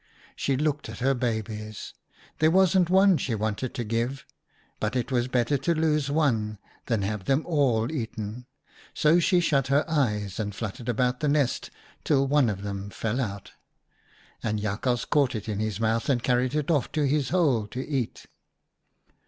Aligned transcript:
She 0.35 0.57
looked 0.57 0.89
at 0.89 0.97
her 0.97 1.13
babies: 1.13 1.93
there 2.39 2.49
wasn't 2.49 2.89
one 2.89 3.17
she 3.19 3.35
wanted 3.35 3.75
to 3.75 3.83
give, 3.83 4.25
but 4.79 4.95
it 4.95 5.11
was 5.11 5.27
better 5.27 5.59
to 5.59 5.75
lose 5.75 6.09
one 6.09 6.57
than 6.87 7.03
have 7.03 7.25
them 7.25 7.45
all 7.45 7.91
eaten; 7.91 8.47
so 8.95 9.19
she 9.19 9.39
shut 9.39 9.67
her 9.67 9.85
eyes 9.87 10.39
and 10.39 10.55
fluttered 10.55 10.89
about 10.89 11.19
the 11.19 11.27
nest 11.27 11.69
till 12.03 12.25
one 12.25 12.49
of 12.49 12.63
them 12.63 12.89
fell 12.89 13.21
out, 13.21 13.51
and 14.41 14.57
Jakhals 14.57 15.05
caught 15.05 15.35
it 15.35 15.47
in 15.47 15.59
his 15.59 15.79
mouth 15.79 16.09
and 16.09 16.23
carried 16.23 16.55
it 16.55 16.71
off 16.71 16.91
to 16.93 17.05
his 17.05 17.29
hole 17.29 17.67
to 17.67 17.87
eat. 17.87 18.25